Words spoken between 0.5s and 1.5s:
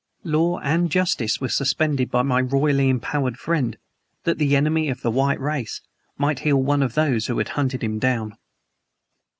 and justice were